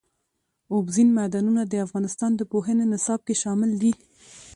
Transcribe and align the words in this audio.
اوبزین 0.73 1.09
معدنونه 1.17 1.61
د 1.67 1.73
افغانستان 1.85 2.31
د 2.35 2.41
پوهنې 2.51 2.85
نصاب 2.93 3.19
کې 3.27 3.35
شامل 3.43 3.71
دي. 3.81 3.93